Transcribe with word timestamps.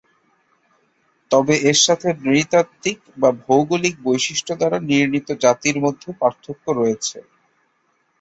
তবে 1.31 1.55
এর 1.69 1.77
সাথে 1.85 2.07
নৃতাত্ত্বিক 2.23 2.99
বা 3.17 3.29
ভৌগোলিক 3.43 3.95
বৈশিষ্ট্য 4.03 4.53
দ্বারা 4.55 4.77
নির্ণীত 4.89 5.27
জাতির 5.43 5.77
মধ্যে 5.85 6.09
পার্থক্য 6.21 6.65
রয়েছে। 6.79 7.17